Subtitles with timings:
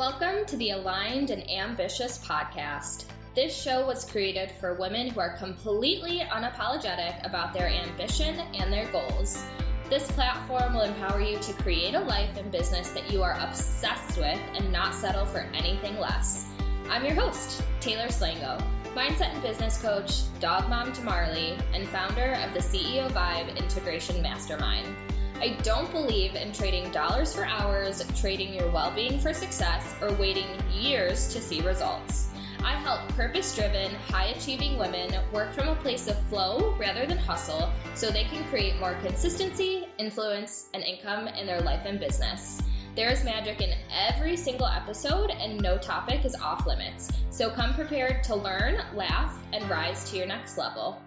[0.00, 3.04] Welcome to the Aligned and Ambitious podcast.
[3.34, 8.90] This show was created for women who are completely unapologetic about their ambition and their
[8.92, 9.44] goals.
[9.90, 14.16] This platform will empower you to create a life and business that you are obsessed
[14.16, 16.46] with and not settle for anything less.
[16.88, 18.58] I'm your host, Taylor Slango,
[18.94, 24.22] mindset and business coach, dog mom to Marley, and founder of the CEO Vibe Integration
[24.22, 24.96] Mastermind.
[25.40, 30.12] I don't believe in trading dollars for hours, trading your well being for success, or
[30.12, 32.28] waiting years to see results.
[32.62, 37.16] I help purpose driven, high achieving women work from a place of flow rather than
[37.16, 42.60] hustle so they can create more consistency, influence, and income in their life and business.
[42.94, 47.10] There is magic in every single episode, and no topic is off limits.
[47.30, 51.00] So come prepared to learn, laugh, and rise to your next level.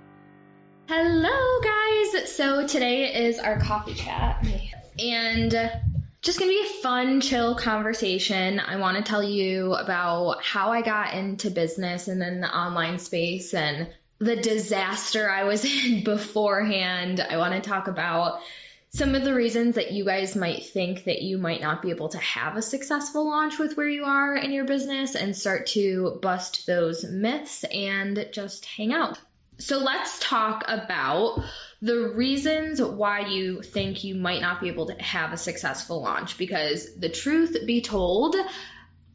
[0.85, 2.35] Hello, guys.
[2.35, 4.45] So today is our coffee chat,
[4.99, 5.71] and
[6.21, 8.59] just gonna be a fun, chill conversation.
[8.59, 12.99] I want to tell you about how I got into business and then the online
[12.99, 13.87] space and
[14.19, 17.21] the disaster I was in beforehand.
[17.21, 18.41] I want to talk about
[18.89, 22.09] some of the reasons that you guys might think that you might not be able
[22.09, 26.19] to have a successful launch with where you are in your business and start to
[26.21, 29.17] bust those myths and just hang out.
[29.57, 31.43] So let's talk about
[31.81, 36.37] the reasons why you think you might not be able to have a successful launch
[36.37, 38.35] because the truth be told,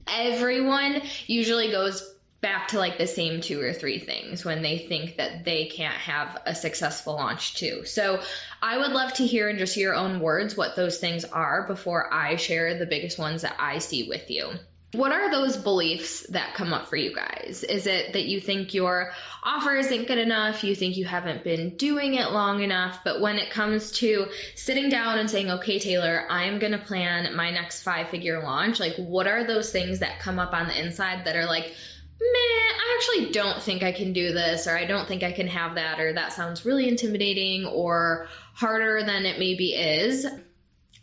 [0.07, 5.17] everyone usually goes back to like the same two or three things when they think
[5.17, 7.85] that they can't have a successful launch too.
[7.85, 8.21] So
[8.63, 12.13] I would love to hear in just your own words what those things are before
[12.13, 14.53] I share the biggest ones that I see with you.
[14.93, 17.63] What are those beliefs that come up for you guys?
[17.63, 20.65] Is it that you think your offer isn't good enough?
[20.65, 23.01] You think you haven't been doing it long enough?
[23.05, 27.37] But when it comes to sitting down and saying, okay, Taylor, I'm going to plan
[27.37, 30.83] my next five figure launch, like what are those things that come up on the
[30.83, 34.87] inside that are like, meh, I actually don't think I can do this, or I
[34.87, 39.39] don't think I can have that, or that sounds really intimidating or harder than it
[39.39, 40.27] maybe is.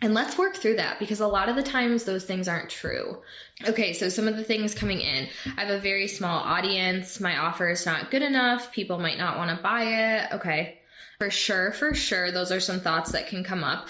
[0.01, 3.21] And let's work through that because a lot of the times those things aren't true.
[3.67, 5.27] Okay, so some of the things coming in.
[5.57, 7.19] I have a very small audience.
[7.19, 8.71] My offer is not good enough.
[8.71, 10.33] People might not want to buy it.
[10.33, 10.79] Okay.
[11.19, 13.87] For sure, for sure, those are some thoughts that can come up.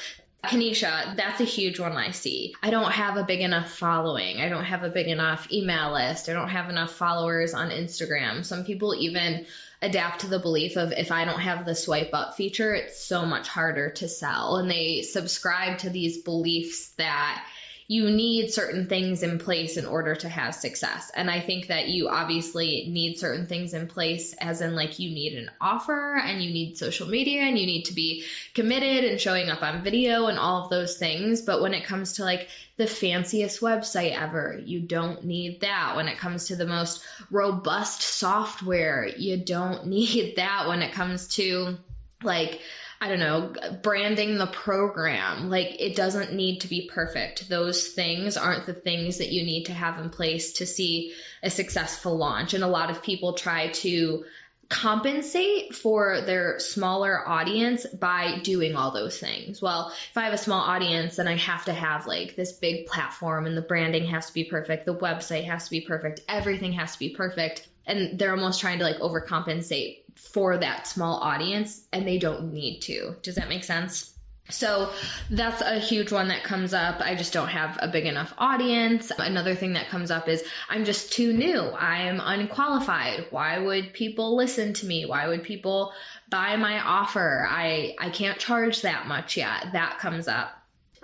[0.47, 2.56] Kanisha, that's a huge one I see.
[2.61, 4.39] I don't have a big enough following.
[4.39, 6.29] I don't have a big enough email list.
[6.29, 8.45] I don't have enough followers on Instagram.
[8.45, 9.45] Some people even
[9.81, 13.25] adapt to the belief of if I don't have the swipe up feature, it's so
[13.25, 14.57] much harder to sell.
[14.57, 17.45] And they subscribe to these beliefs that
[17.88, 21.12] you need certain things in place in order to have success.
[21.16, 25.12] And I think that you obviously need certain things in place, as in, like, you
[25.12, 28.23] need an offer and you need social media and you need to be
[28.56, 31.44] committed and showing up on video and all of those things.
[31.44, 32.47] But when it comes to like
[32.78, 35.96] the fanciest website ever, you don't need that.
[35.96, 40.67] When it comes to the most robust software, you don't need that.
[40.67, 41.78] When it comes to
[42.23, 42.62] like,
[43.05, 45.51] I don't know, branding the program.
[45.51, 47.47] Like, it doesn't need to be perfect.
[47.47, 51.51] Those things aren't the things that you need to have in place to see a
[51.51, 52.55] successful launch.
[52.55, 54.25] And a lot of people try to
[54.69, 59.61] compensate for their smaller audience by doing all those things.
[59.61, 62.87] Well, if I have a small audience, then I have to have like this big
[62.87, 66.73] platform and the branding has to be perfect, the website has to be perfect, everything
[66.73, 67.67] has to be perfect.
[67.85, 72.81] And they're almost trying to like overcompensate for that small audience and they don't need
[72.81, 73.16] to.
[73.22, 74.12] Does that make sense?
[74.50, 74.92] So
[75.31, 77.02] that's a huge one that comes up.
[77.02, 79.12] I just don't have a big enough audience.
[79.18, 81.59] Another thing that comes up is I'm just too new.
[81.59, 83.28] I am unqualified.
[83.31, 85.08] Why would people listen to me?
[85.08, 85.94] Why would people
[86.30, 87.47] buy my offer?
[87.50, 89.74] I I can't charge that much yet.
[89.74, 90.52] That comes up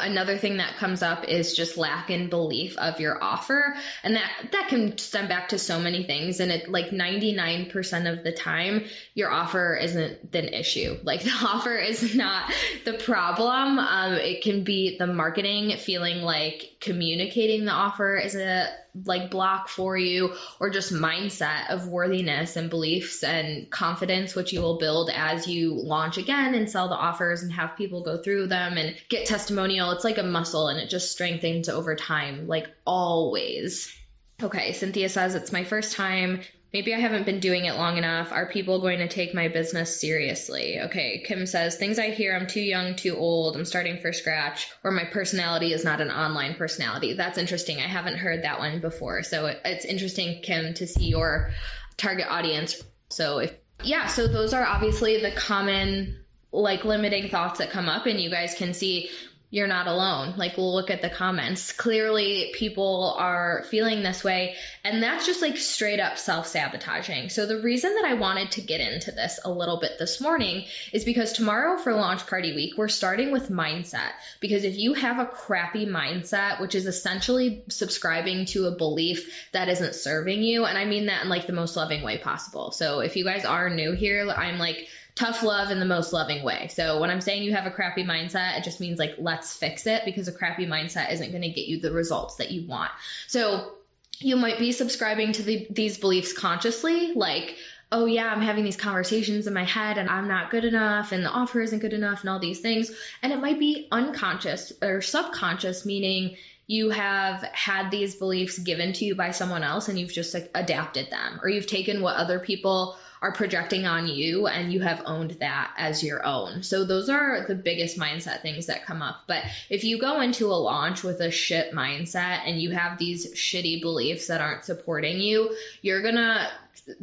[0.02, 3.76] another thing that comes up is just lack in belief of your offer.
[4.04, 6.40] And that that can stem back to so many things.
[6.40, 10.98] And it like 99% of the time your offer isn't the issue.
[11.04, 12.52] Like the offer is not
[12.86, 13.80] the problem.
[13.80, 18.70] Um, it can be the marketing feeling like communicating the offer is a
[19.06, 24.62] like block for you or just mindset of worthiness and beliefs and confidence which you
[24.62, 28.48] will build as you launch again and sell the offers and have people go through
[28.48, 29.92] them and get testimonial.
[29.92, 33.96] It's like a muscle and it just strengthens over time like always.
[34.44, 36.42] Okay cynthia says it's my first time
[36.74, 38.32] Maybe I haven't been doing it long enough.
[38.32, 40.80] Are people going to take my business seriously?
[40.80, 44.70] Okay, Kim says, things I hear, I'm too young, too old, I'm starting from scratch,
[44.82, 47.14] or my personality is not an online personality.
[47.14, 47.80] That's interesting.
[47.80, 49.24] I haven't heard that one before.
[49.24, 51.52] So it's interesting, Kim, to see your
[51.98, 52.82] target audience.
[53.10, 53.54] So if,
[53.84, 56.18] yeah, so those are obviously the common
[56.54, 59.10] like limiting thoughts that come up and you guys can see
[59.52, 60.36] you're not alone.
[60.38, 61.74] Like, look at the comments.
[61.74, 64.56] Clearly, people are feeling this way,
[64.86, 67.30] and that's just like straight up self sabotaging.
[67.30, 70.66] So, the reason that I wanted to get into this a little bit this morning
[70.94, 74.12] is because tomorrow for Launch Party Week, we're starting with mindset.
[74.40, 79.68] Because if you have a crappy mindset, which is essentially subscribing to a belief that
[79.68, 82.72] isn't serving you, and I mean that in like the most loving way possible.
[82.72, 86.44] So, if you guys are new here, I'm like, tough love in the most loving
[86.44, 86.70] way.
[86.70, 89.86] So when I'm saying you have a crappy mindset, it just means like let's fix
[89.86, 92.92] it because a crappy mindset isn't going to get you the results that you want.
[93.28, 93.74] So
[94.20, 97.56] you might be subscribing to the, these beliefs consciously, like,
[97.92, 101.26] oh yeah, I'm having these conversations in my head and I'm not good enough and
[101.26, 102.92] the offer isn't good enough and all these things.
[103.22, 106.38] And it might be unconscious or subconscious, meaning
[106.68, 110.50] you have had these beliefs given to you by someone else and you've just like
[110.56, 115.04] adapted them or you've taken what other people are projecting on you and you have
[115.06, 116.64] owned that as your own.
[116.64, 119.22] So those are the biggest mindset things that come up.
[119.28, 123.32] But if you go into a launch with a shit mindset and you have these
[123.36, 126.50] shitty beliefs that aren't supporting you, you're going to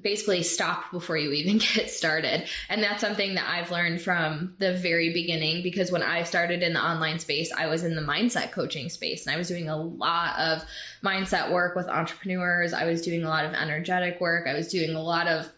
[0.01, 2.49] basically stop before you even get started.
[2.69, 6.73] And that's something that I've learned from the very beginning because when I started in
[6.73, 9.77] the online space, I was in the mindset coaching space and I was doing a
[9.77, 10.65] lot of
[11.05, 12.73] mindset work with entrepreneurs.
[12.73, 14.49] I was doing a lot of energetic work.
[14.49, 15.49] I was doing a lot of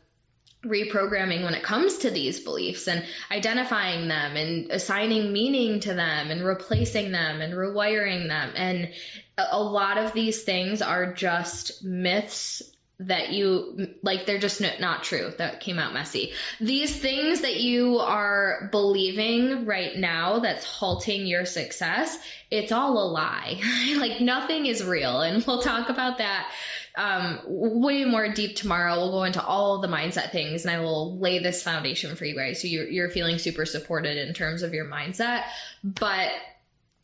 [0.65, 6.31] reprogramming when it comes to these beliefs and identifying them and assigning meaning to them
[6.31, 8.53] and replacing them and rewiring them.
[8.55, 8.93] And
[9.39, 12.63] a lot of these things are just myths
[13.01, 17.99] that you like they're just not true that came out messy these things that you
[17.99, 22.19] are believing right now that's halting your success
[22.51, 23.59] it's all a lie
[23.97, 26.51] like nothing is real and we'll talk about that
[26.97, 28.97] um, way more deep tomorrow.
[28.97, 32.35] We'll go into all the mindset things and I will lay this foundation for you
[32.35, 32.61] guys.
[32.61, 35.45] So you're, you're feeling super supported in terms of your mindset.
[35.85, 36.33] But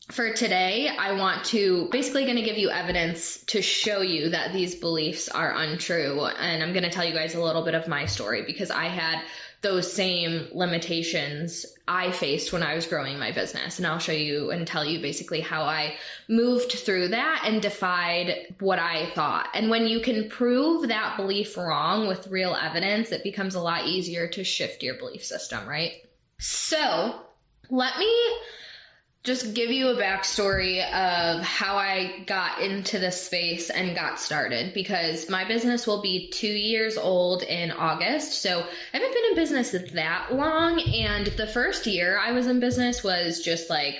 [0.09, 4.53] for today, I want to basically going to give you evidence to show you that
[4.53, 6.25] these beliefs are untrue.
[6.25, 8.85] And I'm going to tell you guys a little bit of my story because I
[8.85, 9.21] had
[9.61, 13.79] those same limitations I faced when I was growing my business.
[13.79, 15.95] And I'll show you and tell you basically how I
[16.29, 19.49] moved through that and defied what I thought.
[19.55, 23.87] And when you can prove that belief wrong with real evidence, it becomes a lot
[23.87, 25.91] easier to shift your belief system, right?
[26.39, 27.19] So
[27.69, 28.37] let me
[29.27, 34.73] just give you a backstory of how I got into this space and got started
[34.73, 38.41] because my business will be two years old in August.
[38.41, 40.79] So I haven't been in business that long.
[40.79, 43.95] And the first year I was in business was just like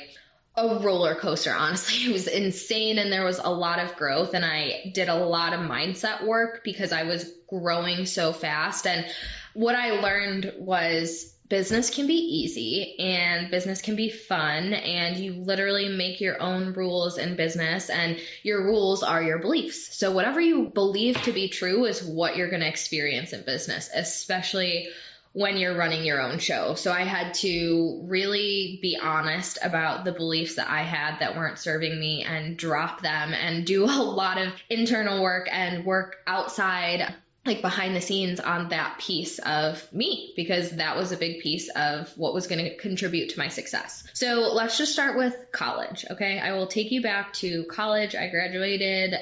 [0.55, 2.05] a roller coaster, honestly.
[2.09, 4.33] It was insane and there was a lot of growth.
[4.33, 8.87] And I did a lot of mindset work because I was growing so fast.
[8.87, 9.05] And
[9.53, 15.33] what I learned was business can be easy and business can be fun and you
[15.33, 19.95] literally make your own rules in business and your rules are your beliefs.
[19.97, 23.89] So whatever you believe to be true is what you're going to experience in business,
[23.93, 24.89] especially
[25.33, 26.73] when you're running your own show.
[26.73, 31.59] So I had to really be honest about the beliefs that I had that weren't
[31.59, 37.13] serving me and drop them and do a lot of internal work and work outside
[37.47, 41.69] like behind the scenes on that piece of me because that was a big piece
[41.69, 44.03] of what was going to contribute to my success.
[44.13, 46.05] So let's just start with college.
[46.11, 46.39] Okay.
[46.39, 48.15] I will take you back to college.
[48.15, 49.15] I graduated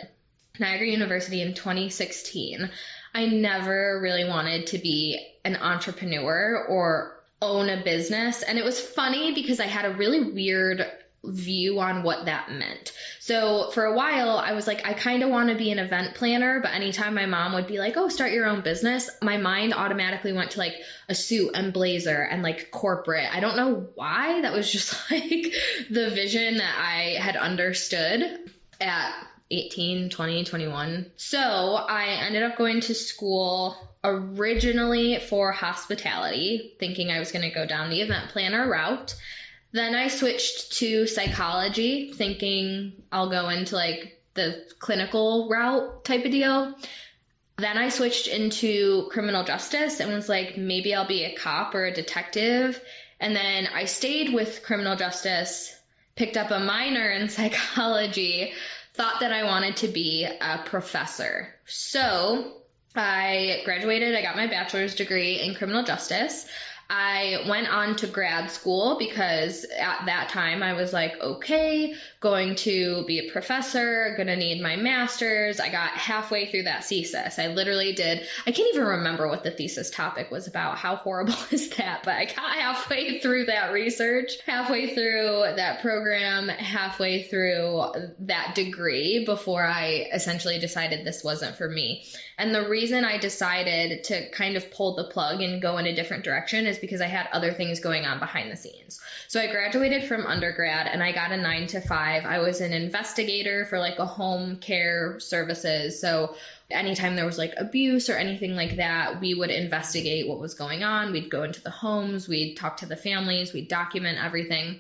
[0.60, 2.70] Niagara University in 2016.
[3.14, 8.42] I never really wanted to be an entrepreneur or own a business.
[8.42, 10.86] And it was funny because I had a really weird
[11.30, 12.92] view on what that meant.
[13.20, 16.16] So for a while, I was like, I kind of want to be an event
[16.16, 19.74] planner, but anytime my mom would be like, oh, start your own business, my mind
[19.74, 20.76] automatically went to like
[21.10, 23.28] a suit and blazer and like corporate.
[23.32, 24.42] I don't know why.
[24.42, 25.54] That was just like
[25.90, 29.14] the vision that I had understood at
[29.52, 31.12] 18, 20, 21.
[31.18, 37.54] So I ended up going to school originally for hospitality, thinking I was going to
[37.54, 39.16] go down the event planner route.
[39.76, 46.32] Then I switched to psychology, thinking I'll go into like the clinical route type of
[46.32, 46.74] deal.
[47.58, 51.84] Then I switched into criminal justice and was like, maybe I'll be a cop or
[51.84, 52.82] a detective.
[53.20, 55.78] And then I stayed with criminal justice,
[56.16, 58.54] picked up a minor in psychology,
[58.94, 61.54] thought that I wanted to be a professor.
[61.66, 62.62] So
[62.96, 66.46] I graduated, I got my bachelor's degree in criminal justice.
[66.90, 72.56] I went on to grad school because at that time I was like, okay, going
[72.56, 75.60] to be a professor, gonna need my master's.
[75.60, 77.40] I got halfway through that thesis.
[77.40, 80.78] I literally did, I can't even remember what the thesis topic was about.
[80.78, 82.04] How horrible is that?
[82.04, 87.84] But I got halfway through that research, halfway through that program, halfway through
[88.20, 92.06] that degree before I essentially decided this wasn't for me.
[92.38, 95.96] And the reason I decided to kind of pull the plug and go in a
[95.96, 99.00] different direction is because I had other things going on behind the scenes.
[99.28, 102.26] So I graduated from undergrad and I got a nine to five.
[102.26, 106.00] I was an investigator for like a home care services.
[106.00, 106.36] So
[106.70, 110.84] anytime there was like abuse or anything like that, we would investigate what was going
[110.84, 111.12] on.
[111.12, 114.80] We'd go into the homes, we'd talk to the families, we'd document everything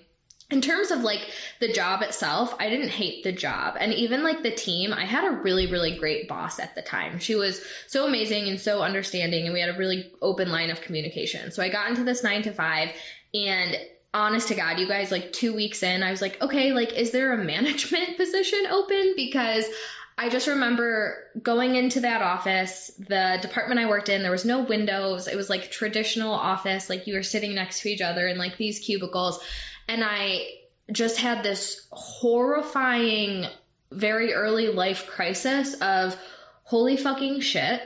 [0.52, 1.22] in terms of like
[1.60, 3.78] the job itself, I didn't hate the job.
[3.80, 7.18] And even like the team, I had a really, really great boss at the time.
[7.20, 10.82] She was so amazing and so understanding, and we had a really open line of
[10.82, 11.52] communication.
[11.52, 12.90] So I got into this nine to five,
[13.34, 13.76] and
[14.14, 17.10] honest to God, you guys, like two weeks in, I was like, okay, like, is
[17.12, 19.14] there a management position open?
[19.16, 19.66] Because
[20.18, 24.62] I just remember going into that office, the department I worked in, there was no
[24.62, 25.28] windows.
[25.28, 28.58] It was like traditional office, like you were sitting next to each other in like
[28.58, 29.40] these cubicles.
[29.88, 30.48] And I
[30.92, 33.46] just had this horrifying,
[33.92, 36.18] very early life crisis of
[36.64, 37.82] holy fucking shit.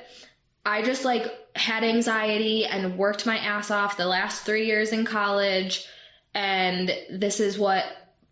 [0.66, 5.06] I just like had anxiety and worked my ass off the last three years in
[5.06, 5.86] college.
[6.34, 7.86] And this is what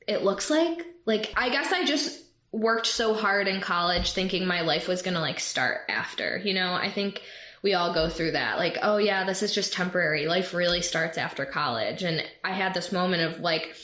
[0.08, 0.86] it looks like.
[1.06, 5.14] Like, I guess I just worked so hard in college thinking my life was going
[5.16, 6.38] to like start after.
[6.44, 7.22] You know, I think
[7.68, 8.58] we all go through that.
[8.58, 10.26] Like, oh yeah, this is just temporary.
[10.26, 12.02] Life really starts after college.
[12.02, 13.76] And I had this moment of like,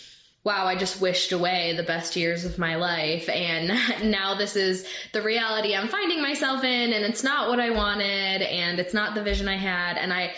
[0.45, 3.27] wow, I just wished away the best years of my life.
[3.27, 3.67] And
[4.09, 6.93] now this is the reality I'm finding myself in.
[6.93, 8.41] And it's not what I wanted.
[8.41, 9.97] And it's not the vision I had.
[9.97, 10.31] And I,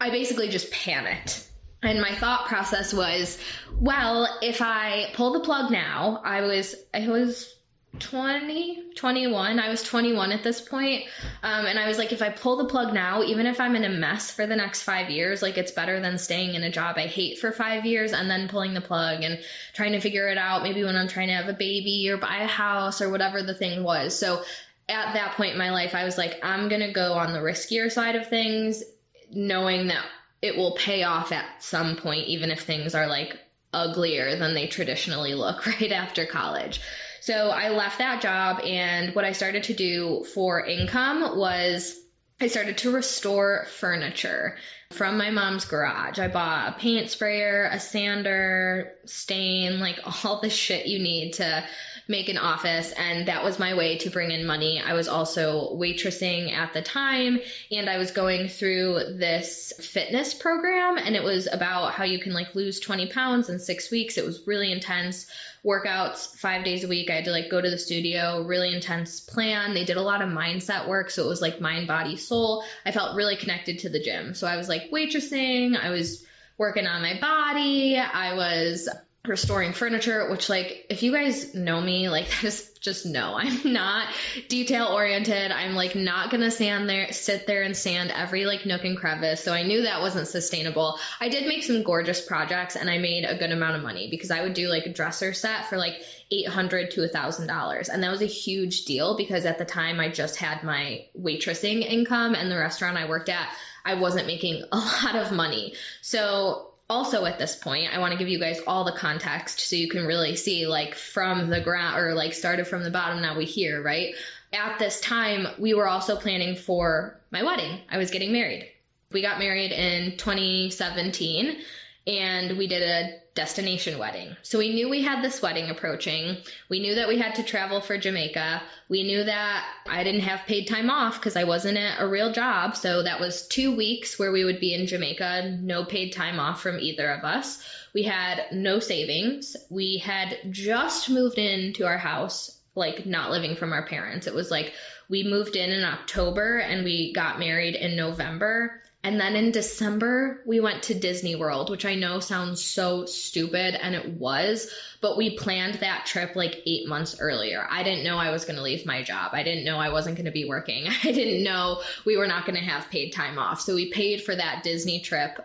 [0.00, 1.48] I basically just panicked.
[1.82, 3.40] And my thought process was,
[3.72, 7.52] well, if I pull the plug now, I was, I was
[7.98, 9.58] 20, 21.
[9.58, 11.04] I was 21 at this point.
[11.42, 13.84] Um, and I was like, if I pull the plug now, even if I'm in
[13.84, 16.96] a mess for the next five years, like it's better than staying in a job
[16.96, 19.38] I hate for five years and then pulling the plug and
[19.74, 20.62] trying to figure it out.
[20.62, 23.54] Maybe when I'm trying to have a baby or buy a house or whatever the
[23.54, 24.18] thing was.
[24.18, 24.42] So
[24.88, 27.38] at that point in my life, I was like, I'm going to go on the
[27.38, 28.82] riskier side of things,
[29.30, 30.04] knowing that
[30.42, 33.38] it will pay off at some point, even if things are like
[33.72, 36.80] uglier than they traditionally look right after college.
[37.24, 41.98] So I left that job, and what I started to do for income was
[42.38, 44.58] I started to restore furniture
[44.92, 46.18] from my mom's garage.
[46.18, 51.64] I bought a paint sprayer, a sander, stain, like all the shit you need to
[52.06, 54.80] make an office and that was my way to bring in money.
[54.80, 60.98] I was also waitressing at the time and I was going through this fitness program
[60.98, 64.18] and it was about how you can like lose 20 pounds in 6 weeks.
[64.18, 65.26] It was really intense
[65.64, 67.10] workouts five days a week.
[67.10, 69.72] I had to like go to the studio, really intense plan.
[69.72, 71.10] They did a lot of mindset work.
[71.10, 72.64] So it was like mind, body, soul.
[72.84, 74.34] I felt really connected to the gym.
[74.34, 75.74] So I was like waitressing.
[75.74, 76.22] I was
[76.58, 77.96] working on my body.
[77.96, 78.88] I was
[79.26, 83.72] restoring furniture, which like if you guys know me, like that is just no, I'm
[83.72, 84.08] not
[84.48, 85.50] detail oriented.
[85.50, 89.42] I'm like not gonna stand there sit there and sand every like nook and crevice.
[89.42, 90.98] So I knew that wasn't sustainable.
[91.20, 94.30] I did make some gorgeous projects and I made a good amount of money because
[94.30, 95.94] I would do like a dresser set for like
[96.30, 97.88] eight hundred to a thousand dollars.
[97.88, 101.80] And that was a huge deal because at the time I just had my waitressing
[101.82, 103.48] income and the restaurant I worked at,
[103.86, 105.74] I wasn't making a lot of money.
[106.02, 109.76] So also at this point, I want to give you guys all the context so
[109.76, 113.36] you can really see like from the ground or like started from the bottom, now
[113.36, 114.14] we hear right?
[114.52, 117.80] At this time, we were also planning for my wedding.
[117.90, 118.70] I was getting married.
[119.10, 121.56] We got married in 2017
[122.06, 124.36] and we did a destination wedding.
[124.42, 126.36] So we knew we had this wedding approaching.
[126.68, 128.62] We knew that we had to travel for Jamaica.
[128.88, 132.32] We knew that I didn't have paid time off because I wasn't at a real
[132.32, 132.76] job.
[132.76, 136.62] So that was two weeks where we would be in Jamaica, no paid time off
[136.62, 137.64] from either of us.
[137.92, 139.56] We had no savings.
[139.70, 144.26] We had just moved into our house, like not living from our parents.
[144.26, 144.74] It was like
[145.08, 150.40] we moved in in October and we got married in November and then in December,
[150.46, 155.18] we went to Disney World, which I know sounds so stupid, and it was, but
[155.18, 157.66] we planned that trip like eight months earlier.
[157.70, 159.32] I didn't know I was going to leave my job.
[159.34, 160.86] I didn't know I wasn't going to be working.
[161.04, 163.60] I didn't know we were not going to have paid time off.
[163.60, 165.38] So we paid for that Disney trip.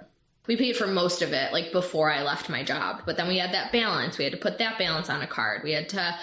[0.47, 3.01] We paid for most of it, like before I left my job.
[3.05, 4.17] But then we had that balance.
[4.17, 5.63] We had to put that balance on a card.
[5.65, 6.17] We had to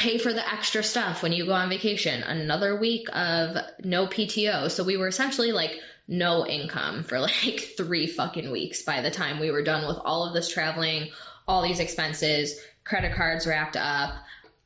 [0.00, 4.70] pay for the extra stuff when you go on vacation, another week of no PTO.
[4.70, 5.78] So we were essentially like
[6.08, 10.26] no income for like three fucking weeks by the time we were done with all
[10.26, 11.10] of this traveling,
[11.46, 14.14] all these expenses, credit cards wrapped up.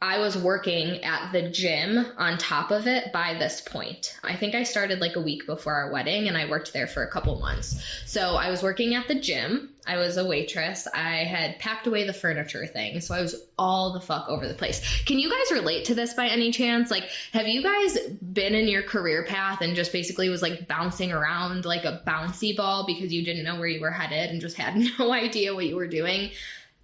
[0.05, 4.15] I was working at the gym on top of it by this point.
[4.23, 7.03] I think I started like a week before our wedding and I worked there for
[7.03, 7.83] a couple months.
[8.05, 9.71] So I was working at the gym.
[9.87, 10.87] I was a waitress.
[10.87, 13.01] I had packed away the furniture thing.
[13.01, 15.03] So I was all the fuck over the place.
[15.07, 16.91] Can you guys relate to this by any chance?
[16.91, 21.13] Like, have you guys been in your career path and just basically was like bouncing
[21.13, 24.59] around like a bouncy ball because you didn't know where you were headed and just
[24.59, 26.31] had no idea what you were doing?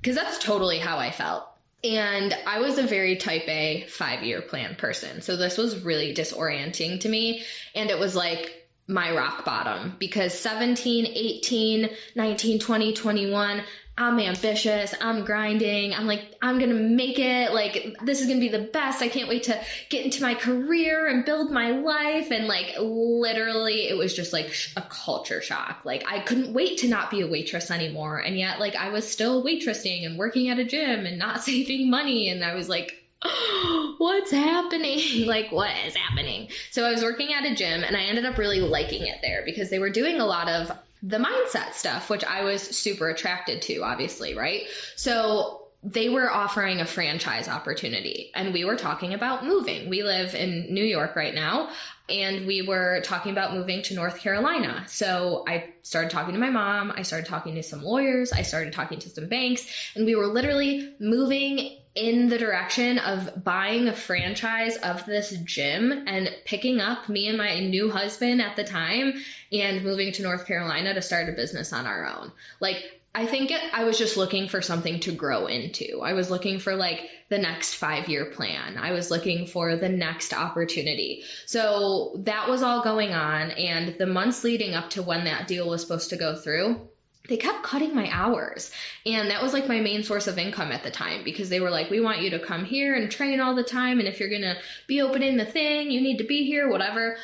[0.00, 1.49] Because that's totally how I felt.
[1.82, 5.22] And I was a very type A five year plan person.
[5.22, 7.44] So this was really disorienting to me.
[7.74, 13.62] And it was like my rock bottom because 17, 18, 19, 20, 21,
[14.00, 18.48] I'm ambitious, I'm grinding, I'm like, I'm gonna make it, like, this is gonna be
[18.48, 19.02] the best.
[19.02, 22.30] I can't wait to get into my career and build my life.
[22.30, 25.82] And like, literally, it was just like a culture shock.
[25.84, 28.16] Like, I couldn't wait to not be a waitress anymore.
[28.16, 31.90] And yet, like, I was still waitressing and working at a gym and not saving
[31.90, 32.30] money.
[32.30, 33.04] And I was like,
[33.98, 35.26] what's happening?
[35.26, 36.48] like, what is happening?
[36.70, 39.42] So I was working at a gym and I ended up really liking it there
[39.44, 43.62] because they were doing a lot of the mindset stuff, which I was super attracted
[43.62, 44.62] to, obviously, right?
[44.96, 49.88] So they were offering a franchise opportunity and we were talking about moving.
[49.88, 51.70] We live in New York right now
[52.10, 54.84] and we were talking about moving to North Carolina.
[54.88, 58.74] So I started talking to my mom, I started talking to some lawyers, I started
[58.74, 63.92] talking to some banks, and we were literally moving in the direction of buying a
[63.92, 69.14] franchise of this gym and picking up me and my new husband at the time
[69.52, 72.30] and moving to North Carolina to start a business on our own.
[72.60, 76.00] Like, I think it, I was just looking for something to grow into.
[76.00, 78.78] I was looking for like the next five year plan.
[78.78, 81.24] I was looking for the next opportunity.
[81.46, 83.50] So that was all going on.
[83.50, 86.88] And the months leading up to when that deal was supposed to go through,
[87.30, 88.70] they kept cutting my hours.
[89.06, 91.70] And that was like my main source of income at the time because they were
[91.70, 94.00] like, we want you to come here and train all the time.
[94.00, 94.56] And if you're going to
[94.86, 97.16] be opening the thing, you need to be here, whatever.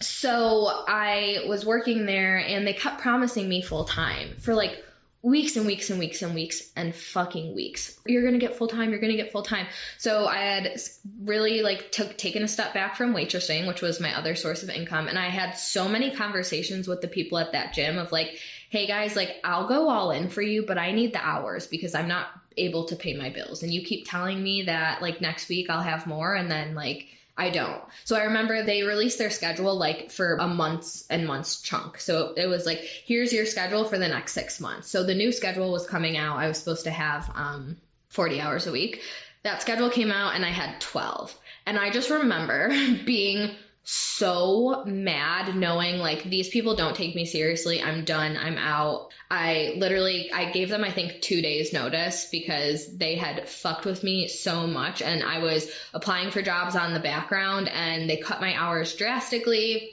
[0.00, 4.84] So I was working there and they kept promising me full time for like
[5.26, 7.98] weeks and weeks and weeks and weeks and fucking weeks.
[8.06, 8.90] You're gonna get full time.
[8.90, 9.66] You're gonna get full time.
[9.98, 10.80] So I had
[11.20, 14.70] really like took taken a step back from waitressing, which was my other source of
[14.70, 18.38] income, and I had so many conversations with the people at that gym of like,
[18.70, 21.94] hey guys, like I'll go all in for you, but I need the hours because
[21.94, 22.26] I'm not
[22.56, 25.82] able to pay my bills, and you keep telling me that like next week I'll
[25.82, 27.06] have more, and then like
[27.38, 27.82] I don't.
[28.04, 32.00] So I remember they released their schedule like for a months and months chunk.
[32.00, 34.88] So it was like, here's your schedule for the next six months.
[34.88, 36.38] So the new schedule was coming out.
[36.38, 37.76] I was supposed to have um,
[38.08, 39.02] 40 hours a week.
[39.42, 41.38] That schedule came out and I had 12.
[41.66, 42.68] And I just remember
[43.04, 43.54] being
[43.88, 47.80] so mad knowing like these people don't take me seriously.
[47.80, 48.36] I'm done.
[48.36, 49.12] I'm out.
[49.30, 54.02] I literally I gave them I think 2 days notice because they had fucked with
[54.02, 58.40] me so much and I was applying for jobs on the background and they cut
[58.40, 59.92] my hours drastically.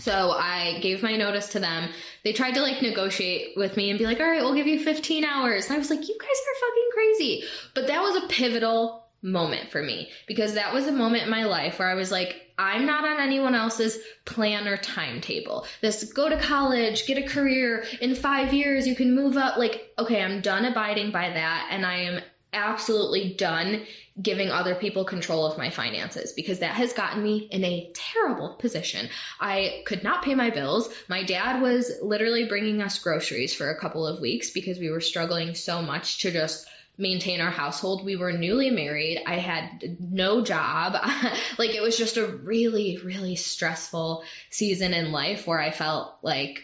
[0.00, 1.88] So I gave my notice to them.
[2.24, 4.84] They tried to like negotiate with me and be like, "All right, we'll give you
[4.84, 8.28] 15 hours." And I was like, "You guys are fucking crazy." But that was a
[8.28, 12.10] pivotal moment for me because that was a moment in my life where I was
[12.10, 15.66] like, I'm not on anyone else's plan or timetable.
[15.80, 19.56] This go to college, get a career, in five years you can move up.
[19.56, 23.86] Like, okay, I'm done abiding by that and I am absolutely done
[24.20, 28.56] giving other people control of my finances because that has gotten me in a terrible
[28.58, 29.08] position.
[29.40, 30.92] I could not pay my bills.
[31.08, 35.00] My dad was literally bringing us groceries for a couple of weeks because we were
[35.00, 36.66] struggling so much to just
[37.00, 38.04] maintain our household.
[38.04, 39.22] We were newly married.
[39.26, 40.94] I had no job.
[41.58, 46.62] like it was just a really, really stressful season in life where I felt like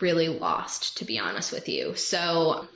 [0.00, 1.94] really lost, to be honest with you.
[1.94, 2.66] So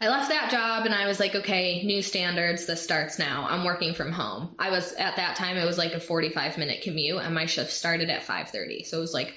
[0.00, 2.66] I left that job and I was like, okay, new standards.
[2.66, 3.46] This starts now.
[3.48, 4.54] I'm working from home.
[4.58, 7.72] I was at that time, it was like a 45 minute commute and my shift
[7.72, 8.84] started at 530.
[8.84, 9.34] So it was like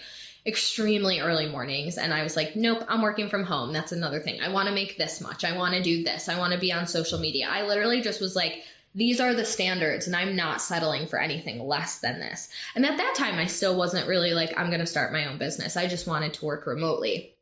[0.49, 3.71] extremely early mornings and I was like, nope, I'm working from home.
[3.71, 4.41] That's another thing.
[4.41, 5.45] I want to make this much.
[5.45, 6.27] I want to do this.
[6.27, 7.47] I want to be on social media.
[7.49, 11.65] I literally just was like, these are the standards and I'm not settling for anything
[11.65, 12.49] less than this.
[12.75, 15.37] And at that time, I still wasn't really like, I'm going to start my own
[15.37, 15.77] business.
[15.77, 17.33] I just wanted to work remotely.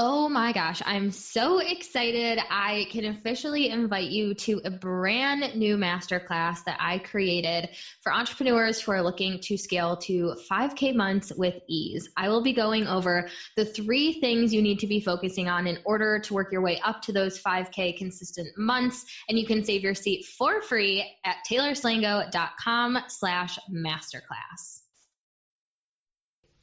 [0.00, 2.38] Oh my gosh, I'm so excited.
[2.50, 7.70] I can officially invite you to a brand new masterclass that I created
[8.02, 12.08] for entrepreneurs who are looking to scale to 5K months with ease.
[12.16, 15.80] I will be going over the three things you need to be focusing on in
[15.84, 19.04] order to work your way up to those 5K consistent months.
[19.28, 24.82] And you can save your seat for free at taylorslango.com slash masterclass.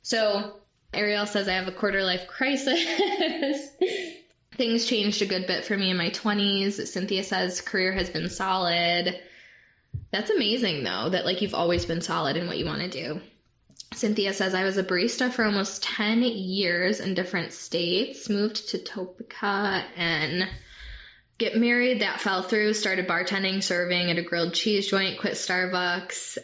[0.03, 0.61] So
[0.95, 2.79] Ariel says I have a quarter life crisis.
[4.55, 6.87] Things changed a good bit for me in my 20s.
[6.87, 9.19] Cynthia says career has been solid.
[10.11, 13.21] That's amazing though, that like you've always been solid in what you want to do.
[13.93, 18.77] Cynthia says I was a barista for almost 10 years in different states, moved to
[18.77, 20.47] Topeka and
[21.37, 22.01] get married.
[22.01, 26.37] That fell through, started bartending, serving at a grilled cheese joint, quit Starbucks,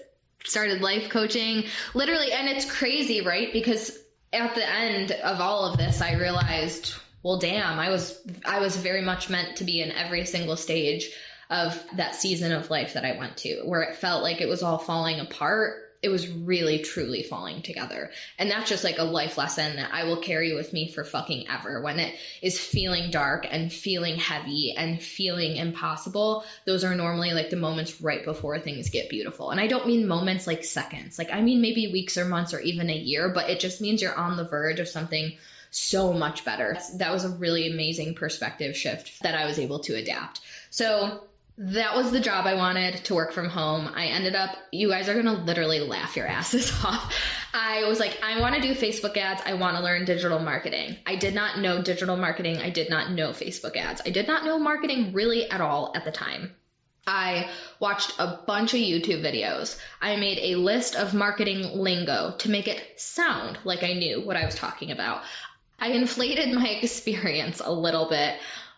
[0.45, 1.65] started life coaching.
[1.93, 3.51] Literally, and it's crazy, right?
[3.51, 3.97] Because
[4.33, 8.75] at the end of all of this, I realized, well, damn, I was I was
[8.75, 11.09] very much meant to be in every single stage
[11.49, 14.63] of that season of life that I went to, where it felt like it was
[14.63, 18.11] all falling apart it was really truly falling together.
[18.39, 21.45] And that's just like a life lesson that I will carry with me for fucking
[21.47, 21.81] ever.
[21.81, 27.51] When it is feeling dark and feeling heavy and feeling impossible, those are normally like
[27.51, 29.51] the moments right before things get beautiful.
[29.51, 31.19] And I don't mean moments like seconds.
[31.19, 34.01] Like I mean maybe weeks or months or even a year, but it just means
[34.01, 35.33] you're on the verge of something
[35.69, 36.77] so much better.
[36.95, 40.41] That was a really amazing perspective shift that I was able to adapt.
[40.71, 41.23] So
[41.57, 43.91] that was the job I wanted to work from home.
[43.93, 47.13] I ended up, you guys are going to literally laugh your asses off.
[47.53, 49.41] I was like, I want to do Facebook ads.
[49.45, 50.97] I want to learn digital marketing.
[51.05, 52.57] I did not know digital marketing.
[52.57, 54.01] I did not know Facebook ads.
[54.05, 56.55] I did not know marketing really at all at the time.
[57.05, 59.77] I watched a bunch of YouTube videos.
[60.01, 64.37] I made a list of marketing lingo to make it sound like I knew what
[64.37, 65.23] I was talking about.
[65.79, 68.35] I inflated my experience a little bit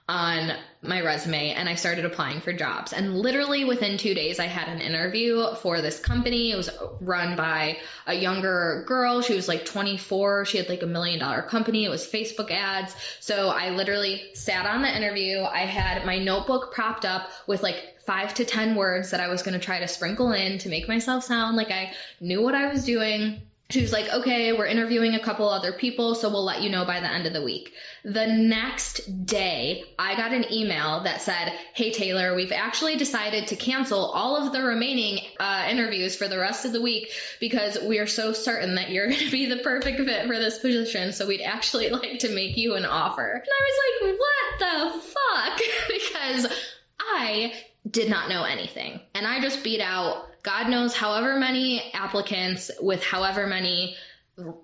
[0.08, 2.93] on my resume and I started applying for jobs.
[2.93, 6.52] And literally within two days, I had an interview for this company.
[6.52, 6.69] It was
[7.00, 9.22] run by a younger girl.
[9.22, 10.46] She was like 24.
[10.46, 11.86] She had like a million dollar company.
[11.86, 12.93] It was Facebook ads.
[13.22, 15.41] So I literally sat on the interview.
[15.41, 19.43] I had my notebook propped up with like five to 10 words that I was
[19.43, 22.72] going to try to sprinkle in to make myself sound like I knew what I
[22.72, 23.41] was doing
[23.82, 27.00] was like, okay, we're interviewing a couple other people, so we'll let you know by
[27.00, 27.74] the end of the week.
[28.04, 33.56] The next day, I got an email that said, hey, Taylor, we've actually decided to
[33.56, 38.00] cancel all of the remaining uh, interviews for the rest of the week because we
[38.00, 41.14] are so certain that you're going to be the perfect fit for this position.
[41.14, 43.32] So we'd actually like to make you an offer.
[43.32, 45.62] And I was like, what the fuck?
[45.88, 46.54] because
[47.00, 47.54] I
[47.90, 49.00] did not know anything.
[49.14, 53.96] And I just beat out God knows however many applicants with however many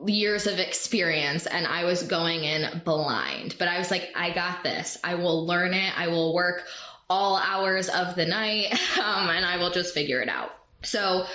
[0.06, 3.56] years of experience and I was going in blind.
[3.58, 4.98] But I was like, I got this.
[5.04, 5.98] I will learn it.
[5.98, 6.64] I will work
[7.10, 10.52] all hours of the night um, and I will just figure it out.
[10.84, 11.26] So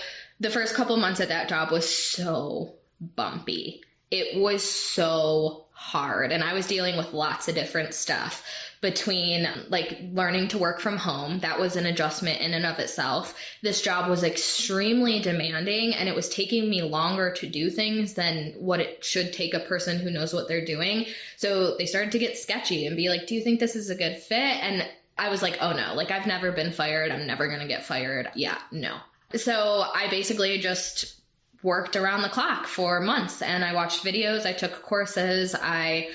[0.41, 3.83] the first couple months at that job was so bumpy.
[4.11, 8.45] It was so hard and I was dealing with lots of different stuff
[8.81, 11.41] between like learning to work from home.
[11.41, 13.35] That was an adjustment in and of itself.
[13.61, 18.55] This job was extremely demanding and it was taking me longer to do things than
[18.59, 21.07] what it should take a person who knows what they're doing.
[21.37, 23.97] So they started to get sketchy and be like, Do you think this is a
[23.97, 24.37] good fit?
[24.37, 24.87] And
[25.19, 27.11] I was like, Oh no, like I've never been fired.
[27.11, 28.29] I'm never going to get fired.
[28.35, 28.97] Yeah, no.
[29.35, 31.15] So I basically just
[31.65, 36.11] worked around the clock for months and I watched videos, I took courses, I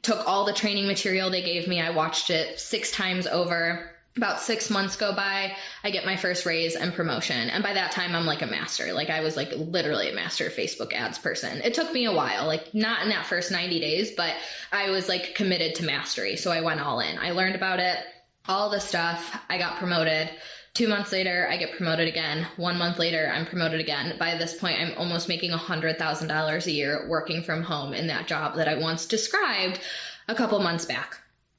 [0.00, 1.80] took all the training material they gave me.
[1.80, 3.90] I watched it six times over.
[4.14, 7.48] About six months go by, I get my first raise and promotion.
[7.48, 8.92] And by that time, I'm like a master.
[8.92, 11.62] Like, I was like literally a master Facebook ads person.
[11.62, 14.34] It took me a while, like, not in that first 90 days, but
[14.70, 16.36] I was like committed to mastery.
[16.36, 17.18] So I went all in.
[17.18, 17.96] I learned about it,
[18.46, 19.34] all the stuff.
[19.48, 20.28] I got promoted.
[20.74, 22.46] Two months later, I get promoted again.
[22.56, 24.16] One month later, I'm promoted again.
[24.18, 28.56] By this point, I'm almost making $100,000 a year working from home in that job
[28.56, 29.80] that I once described
[30.28, 31.18] a couple months back.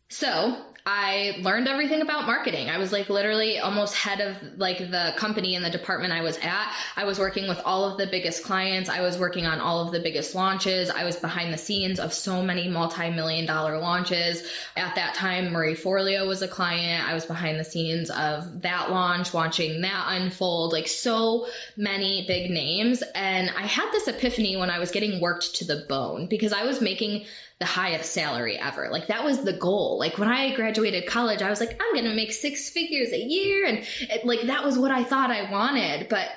[0.09, 2.69] So I learned everything about marketing.
[2.69, 6.37] I was like literally almost head of like the company and the department I was
[6.39, 6.73] at.
[6.97, 8.89] I was working with all of the biggest clients.
[8.89, 10.89] I was working on all of the biggest launches.
[10.89, 14.43] I was behind the scenes of so many multi-million dollar launches.
[14.75, 17.07] At that time, Marie Forleo was a client.
[17.07, 22.51] I was behind the scenes of that launch, watching that unfold, like so many big
[22.51, 23.01] names.
[23.15, 26.65] And I had this epiphany when I was getting worked to the bone because I
[26.65, 27.23] was making
[27.59, 28.89] the highest salary ever.
[28.91, 29.97] Like that was the goal.
[29.99, 33.19] Like when I graduated college, I was like, I'm going to make six figures a
[33.19, 33.65] year.
[33.65, 36.09] And it, like that was what I thought I wanted.
[36.09, 36.29] But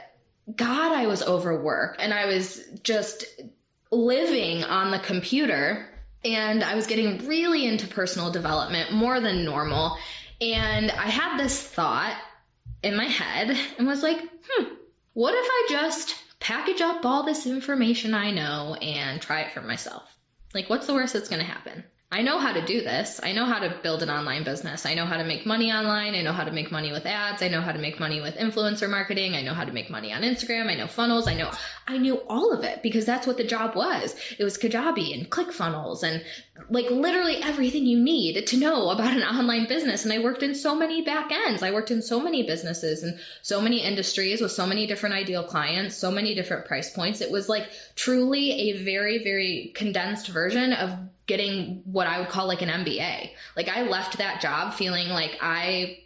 [0.54, 3.24] God, I was overworked and I was just
[3.90, 5.88] living on the computer
[6.24, 9.96] and I was getting really into personal development more than normal.
[10.40, 12.16] And I had this thought
[12.82, 14.64] in my head and was like, hmm,
[15.12, 19.62] what if I just package up all this information I know and try it for
[19.62, 20.04] myself?
[20.56, 21.84] Like, what's the worst that's going to happen?
[22.10, 23.18] I know how to do this.
[23.20, 24.86] I know how to build an online business.
[24.86, 26.14] I know how to make money online.
[26.14, 27.42] I know how to make money with ads.
[27.42, 29.34] I know how to make money with influencer marketing.
[29.34, 30.68] I know how to make money on Instagram.
[30.68, 31.26] I know funnels.
[31.26, 31.50] I know,
[31.88, 34.14] I knew all of it because that's what the job was.
[34.38, 36.24] It was Kajabi and ClickFunnels and
[36.70, 40.04] like literally everything you need to know about an online business.
[40.04, 41.64] And I worked in so many back ends.
[41.64, 45.42] I worked in so many businesses and so many industries with so many different ideal
[45.42, 47.20] clients, so many different price points.
[47.20, 52.46] It was like truly a very, very condensed version of getting what I would call
[52.46, 53.30] like an MBA.
[53.56, 55.98] Like I left that job feeling like I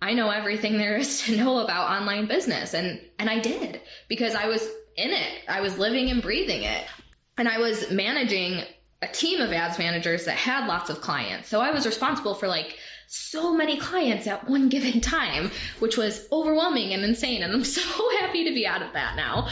[0.00, 4.34] I know everything there is to know about online business and and I did because
[4.34, 4.62] I was
[4.96, 5.32] in it.
[5.48, 6.84] I was living and breathing it.
[7.36, 8.62] And I was managing
[9.00, 11.48] a team of ads managers that had lots of clients.
[11.48, 12.76] So I was responsible for like
[13.06, 17.42] so many clients at one given time, which was overwhelming and insane.
[17.42, 17.80] And I'm so
[18.20, 19.48] happy to be out of that now.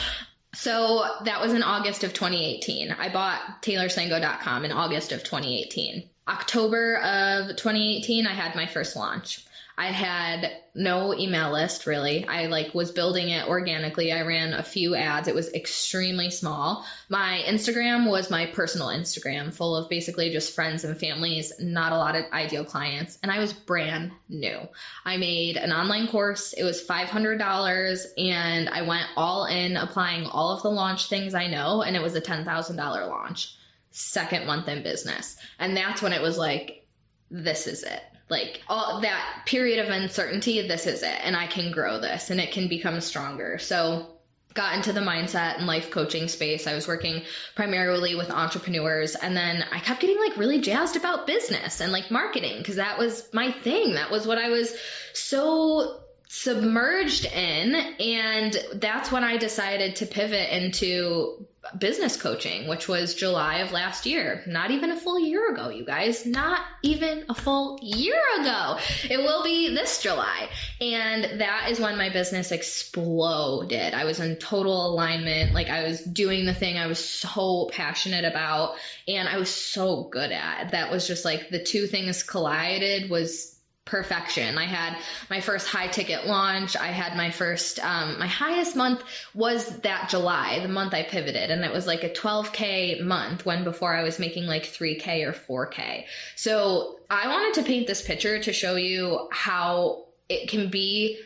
[0.57, 2.90] So that was in August of 2018.
[2.90, 6.09] I bought TaylorSlango.com in August of 2018.
[6.27, 9.45] October of 2018, I had my first launch.
[9.79, 12.27] I had no email list really.
[12.27, 14.11] I like was building it organically.
[14.11, 15.29] I ran a few ads.
[15.29, 16.87] It was extremely small.
[17.11, 21.99] My Instagram was my personal Instagram full of basically just friends and families, not a
[21.99, 24.59] lot of ideal clients, and I was brand new.
[25.05, 26.55] I made an online course.
[26.55, 31.49] It was $500 and I went all in applying all of the launch things I
[31.49, 32.77] know and it was a $10,000
[33.09, 33.55] launch.
[33.91, 35.37] Second month in business.
[35.59, 36.87] And that's when it was like
[37.31, 41.19] this is it like all that period of uncertainty, this is it.
[41.23, 43.59] And I can grow this and it can become stronger.
[43.59, 44.17] So
[44.57, 46.67] got into the mindset and life coaching space.
[46.67, 47.23] I was working
[47.55, 52.11] primarily with entrepreneurs and then I kept getting like really jazzed about business and like
[52.11, 53.95] marketing because that was my thing.
[53.95, 54.75] That was what I was
[55.12, 61.47] so submerged in and that's when I decided to pivot into
[61.79, 64.42] business coaching which was July of last year.
[64.46, 66.26] Not even a full year ago you guys.
[66.26, 68.79] Not even a full year ago.
[69.09, 70.48] It will be this July.
[70.81, 73.94] And that is when my business exploded.
[73.94, 75.52] I was in total alignment.
[75.52, 78.76] Like I was doing the thing I was so passionate about
[79.09, 80.72] and I was so good at.
[80.72, 83.56] That was just like the two things collided was
[83.87, 84.59] perfection.
[84.59, 84.99] I had
[85.31, 86.77] my first high ticket launch.
[86.77, 91.51] I had my first, um, my highest month was that July, the month I pivoted,
[91.51, 95.68] and it was like a 12K month when before I was making like 3K or
[95.68, 96.05] 4K.
[96.35, 101.20] So I wanted to paint this picture to show you how it can be.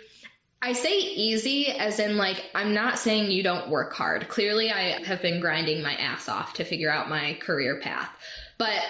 [0.63, 4.29] I say easy as in like, I'm not saying you don't work hard.
[4.29, 8.11] Clearly, I have been grinding my ass off to figure out my career path.
[8.59, 8.83] But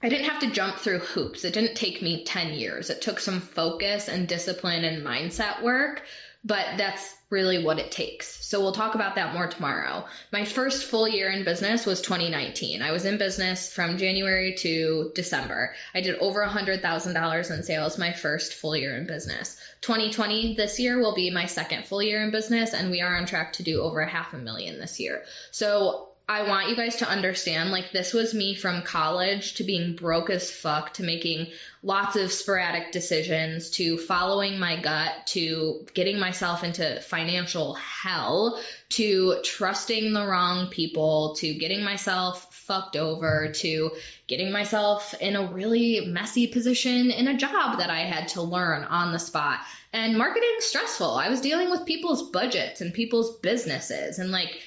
[0.00, 1.44] I didn't have to jump through hoops.
[1.44, 2.88] It didn't take me 10 years.
[2.88, 6.02] It took some focus and discipline and mindset work,
[6.44, 8.46] but that's really what it takes.
[8.46, 10.06] So we'll talk about that more tomorrow.
[10.32, 12.80] My first full year in business was 2019.
[12.80, 15.74] I was in business from January to December.
[15.94, 19.56] I did over $100,000 in sales my first full year in business.
[19.82, 23.26] 2020 this year will be my second full year in business and we are on
[23.26, 25.22] track to do over half a million this year.
[25.50, 29.96] So I want you guys to understand like this was me from college to being
[29.96, 31.46] broke as fuck to making
[31.82, 39.40] lots of sporadic decisions to following my gut to getting myself into financial hell to
[39.42, 43.90] trusting the wrong people to getting myself fucked over to
[44.26, 48.84] getting myself in a really messy position in a job that I had to learn
[48.84, 49.60] on the spot.
[49.94, 51.12] And marketing stressful.
[51.12, 54.60] I was dealing with people's budgets and people's businesses and like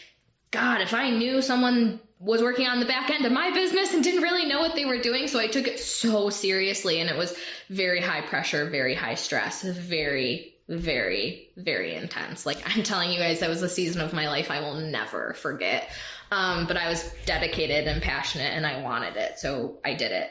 [0.51, 4.03] God, if I knew someone was working on the back end of my business and
[4.03, 7.17] didn't really know what they were doing, so I took it so seriously and it
[7.17, 7.35] was
[7.69, 12.45] very high pressure, very high stress, very, very, very intense.
[12.45, 15.33] Like I'm telling you guys, that was a season of my life I will never
[15.33, 15.89] forget.
[16.31, 20.29] Um, but I was dedicated and passionate and I wanted it, so I did it.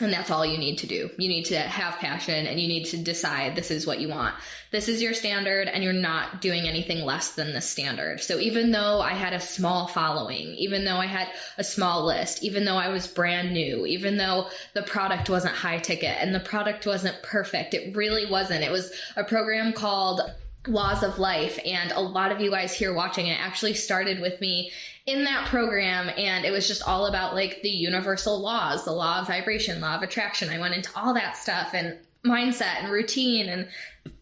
[0.00, 1.10] And that's all you need to do.
[1.18, 4.34] You need to have passion and you need to decide this is what you want.
[4.70, 8.20] This is your standard and you're not doing anything less than the standard.
[8.20, 12.44] So even though I had a small following, even though I had a small list,
[12.44, 16.40] even though I was brand new, even though the product wasn't high ticket and the
[16.40, 18.62] product wasn't perfect, it really wasn't.
[18.62, 20.20] It was a program called
[20.68, 21.58] Laws of Life.
[21.64, 24.72] And a lot of you guys here watching it actually started with me
[25.06, 29.20] in that program and it was just all about like the universal laws, the law
[29.20, 30.50] of vibration, law of attraction.
[30.50, 33.68] I went into all that stuff and mindset and routine and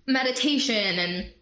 [0.07, 1.33] meditation and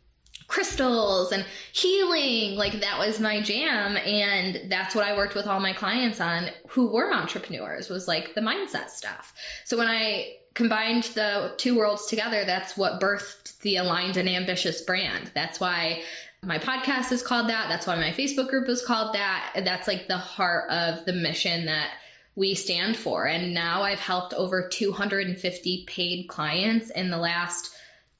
[0.47, 2.57] crystals and healing.
[2.57, 3.97] Like that was my jam.
[3.97, 8.35] And that's what I worked with all my clients on who were entrepreneurs was like
[8.35, 9.35] the mindset stuff.
[9.65, 14.83] So when I combined the two worlds together, that's what birthed the aligned and ambitious
[14.83, 15.31] brand.
[15.35, 16.03] That's why
[16.43, 17.69] my podcast is called that.
[17.69, 19.63] That's why my Facebook group is called that.
[19.65, 21.91] That's like the heart of the mission that
[22.37, 23.27] we stand for.
[23.27, 27.75] And now I've helped over 250 paid clients in the last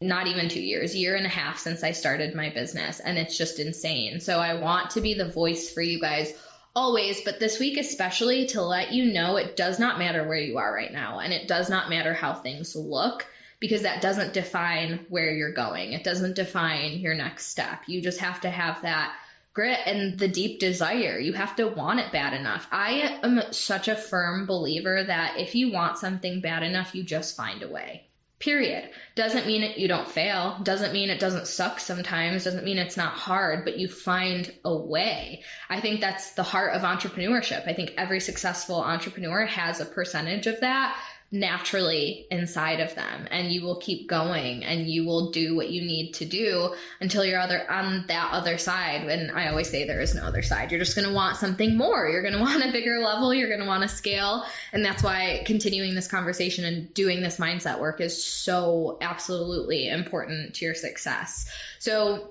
[0.05, 3.01] not even two years, year and a half since I started my business.
[3.01, 4.21] And it's just insane.
[4.21, 6.33] So I want to be the voice for you guys
[6.77, 10.59] always, but this week especially to let you know it does not matter where you
[10.59, 11.21] are right now.
[11.21, 13.27] And it does not matter how things look
[13.61, 15.93] because that doesn't define where you're going.
[15.93, 17.83] It doesn't define your next step.
[17.87, 19.15] You just have to have that
[19.55, 21.19] grit and the deep desire.
[21.19, 22.67] You have to want it bad enough.
[22.73, 27.37] I am such a firm believer that if you want something bad enough, you just
[27.37, 28.05] find a way.
[28.45, 28.91] Period.
[29.15, 30.59] Doesn't mean it, you don't fail.
[30.63, 32.45] Doesn't mean it doesn't suck sometimes.
[32.45, 35.43] Doesn't mean it's not hard, but you find a way.
[35.71, 37.67] I think that's the heart of entrepreneurship.
[37.67, 40.95] I think every successful entrepreneur has a percentage of that
[41.35, 45.83] naturally inside of them and you will keep going and you will do what you
[45.83, 49.03] need to do until you're other on that other side.
[49.09, 50.71] And i always say there is no other side.
[50.71, 52.09] You're just going to want something more.
[52.09, 53.35] You're going to want a bigger level.
[53.35, 54.45] You're going to want to scale.
[54.73, 60.55] And that's why continuing this conversation and doing this mindset work is so absolutely important
[60.55, 61.47] to your success.
[61.81, 62.31] So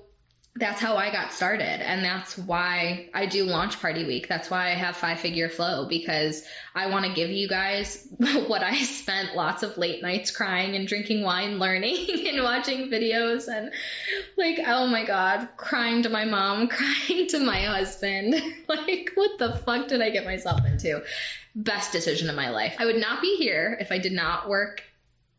[0.56, 1.84] that's how I got started.
[1.84, 4.28] And that's why I do launch party week.
[4.28, 6.44] That's why I have five figure flow because
[6.76, 10.86] I want to give you guys what I spent lots of late nights crying and
[10.86, 13.72] drinking wine, learning and watching videos and
[14.36, 18.34] like, oh my God, crying to my mom, crying to my husband.
[18.68, 21.02] like, what the fuck did I get myself into?
[21.56, 22.76] Best decision of my life.
[22.78, 24.82] I would not be here if I did not work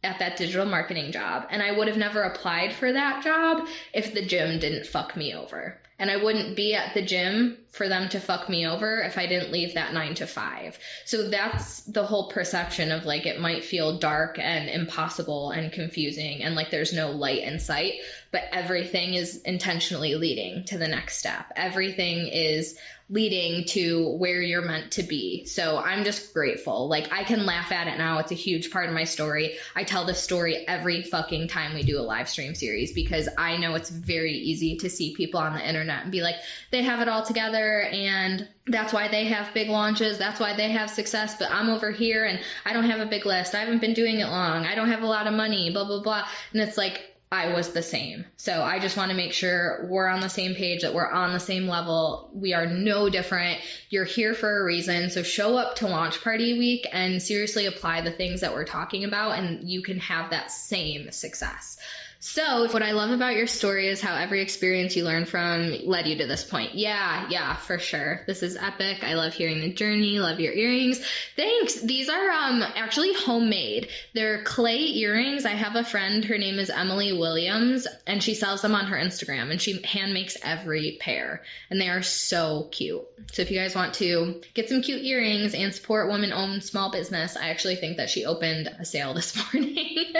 [0.05, 1.47] at that digital marketing job.
[1.49, 5.33] And I would have never applied for that job if the gym didn't fuck me
[5.33, 5.77] over.
[5.99, 9.27] And I wouldn't be at the gym for them to fuck me over if I
[9.27, 10.79] didn't leave that nine to five.
[11.03, 16.41] So that's the whole perception of like it might feel dark and impossible and confusing
[16.41, 17.95] and like there's no light in sight,
[18.31, 21.51] but everything is intentionally leading to the next step.
[21.57, 25.45] Everything is leading to where you're meant to be.
[25.45, 26.87] So I'm just grateful.
[26.87, 28.17] Like I can laugh at it now.
[28.17, 29.57] It's a huge part of my story.
[29.75, 33.57] I tell this story every fucking time we do a live stream series because I
[33.57, 36.35] know it's very easy to see people on the internet and be like,
[36.71, 37.23] they have it all
[37.65, 40.17] together and that's why they have big launches.
[40.17, 41.37] That's why they have success.
[41.37, 43.55] But I'm over here and I don't have a big list.
[43.55, 44.65] I haven't been doing it long.
[44.65, 46.27] I don't have a lot of money, blah, blah, blah.
[46.51, 48.23] And it's like, I was the same.
[48.37, 51.33] So I just want to make sure we're on the same page, that we're on
[51.33, 52.29] the same level.
[52.33, 53.59] We are no different.
[53.89, 55.09] You're here for a reason.
[55.09, 59.03] So show up to launch party week and seriously apply the things that we're talking
[59.03, 61.77] about, and you can have that same success.
[62.27, 66.07] So, what I love about your story is how every experience you learned from led
[66.07, 66.73] you to this point.
[66.73, 68.21] Yeah, yeah, for sure.
[68.25, 69.03] This is epic.
[69.03, 70.17] I love hearing the journey.
[70.17, 70.99] Love your earrings.
[71.35, 71.79] Thanks.
[71.81, 73.89] These are um actually homemade.
[74.15, 75.45] They're clay earrings.
[75.45, 76.25] I have a friend.
[76.25, 79.51] Her name is Emily Williams, and she sells them on her Instagram.
[79.51, 83.03] And she hand makes every pair, and they are so cute.
[83.33, 87.37] So if you guys want to get some cute earrings and support women-owned small business,
[87.37, 90.15] I actually think that she opened a sale this morning.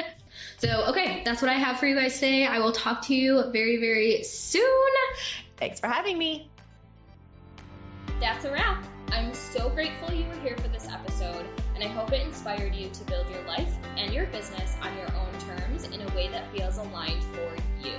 [0.58, 2.46] So, okay, that's what I have for you guys today.
[2.46, 4.64] I will talk to you very, very soon.
[5.58, 6.50] Thanks for having me.
[8.20, 8.84] That's a wrap.
[9.12, 11.46] I'm so grateful you were here for this episode,
[11.76, 15.08] and I hope it inspired you to build your life and your business on your
[15.16, 17.96] own terms in a way that feels aligned for you.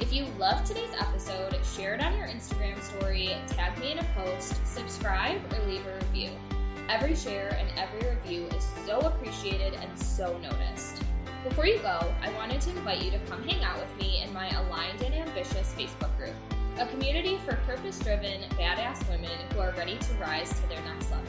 [0.00, 4.04] If you loved today's episode, share it on your Instagram story, tag me in a
[4.14, 6.30] post, subscribe, or leave a review.
[6.88, 10.97] Every share and every review is so appreciated and so noticed.
[11.48, 14.32] Before you go, I wanted to invite you to come hang out with me in
[14.34, 16.34] my Aligned and Ambitious Facebook group,
[16.78, 21.10] a community for purpose driven, badass women who are ready to rise to their next
[21.10, 21.24] level.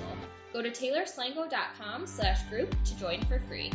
[0.51, 3.71] Go to taylorslango.com slash group to join for free.